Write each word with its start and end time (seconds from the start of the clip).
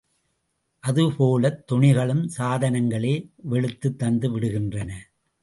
அதேபோலத் 0.83 1.61
துணிகளும் 1.71 2.23
சாதனங்களே 2.37 3.13
வெளுத்துத் 3.51 4.03
தந்துவிடுகின்றன. 4.03 4.91